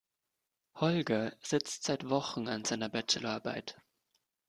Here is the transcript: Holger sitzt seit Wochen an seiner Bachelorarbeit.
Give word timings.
Holger 0.77 1.31
sitzt 1.43 1.83
seit 1.83 2.09
Wochen 2.09 2.47
an 2.47 2.65
seiner 2.65 2.89
Bachelorarbeit. 2.89 3.77